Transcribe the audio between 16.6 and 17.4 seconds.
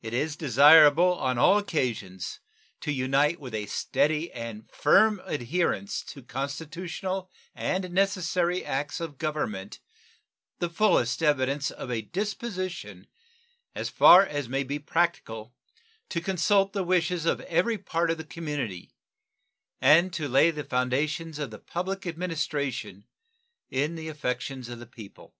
the wishes of